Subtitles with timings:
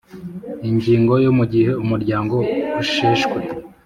[0.69, 2.35] Ingingo yo mu gihe umuryango
[2.81, 3.39] usheshwe